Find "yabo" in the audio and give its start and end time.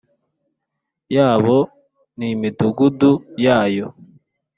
1.15-1.57